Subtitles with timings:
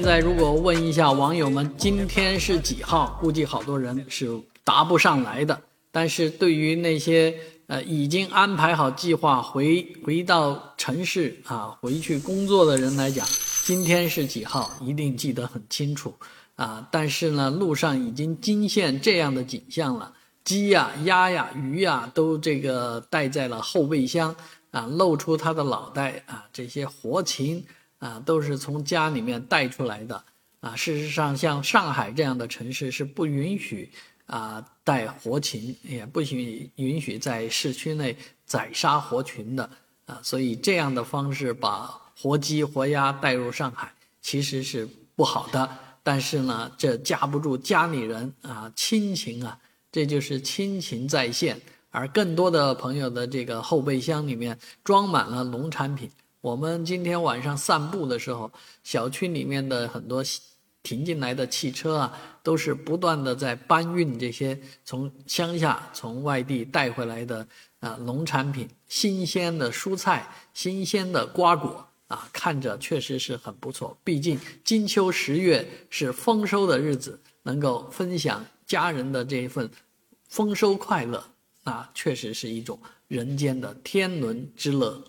[0.00, 4.34] 现在如果问一下网友们今天是几号，估计好多人是
[4.64, 5.60] 答不上来的。
[5.92, 13.26] 但是对于那些呃已经安排好计划回回到城市啊回去工作的人来讲，
[13.62, 16.14] 今天是几号一定记得很清楚
[16.56, 16.88] 啊。
[16.90, 24.34] 但是呢，路上已经惊现这样的景象了，鸡呀、鸭呀、鱼呀都这个带在了后备箱
[24.70, 27.62] 啊，露出它的脑袋啊，这些活禽。
[28.00, 30.24] 啊，都是从家里面带出来的
[30.58, 30.74] 啊。
[30.74, 33.92] 事实上，像上海这样的城市是不允许
[34.26, 39.70] 啊带活禽，也不许允许在市区内宰杀活禽的
[40.06, 40.18] 啊。
[40.22, 41.86] 所以这样的方式把
[42.18, 45.70] 活鸡活鸭带入上海，其实是不好的。
[46.02, 49.58] 但是呢，这架不住家里人啊，亲情啊，
[49.92, 51.60] 这就是亲情在线。
[51.90, 56.08] 而更多的朋友的这个后备箱里面装满了农产品。
[56.40, 58.50] 我们今天晚上散步的时候，
[58.82, 60.24] 小区里面的很多
[60.82, 67.46] 停进来的汽车啊，都是不断的在搬运这些从乡下、从外地带回来的
[67.80, 73.94] 啊农产品、新鲜的蔬菜、新鲜的瓜果啊，看着确实是很不错。
[74.02, 79.70] 毕竟金秋十月是丰收的日子，能够分享家人的这一份
[80.30, 81.22] 丰收快乐，
[81.64, 85.04] 那确实是一种人间的天伦之乐。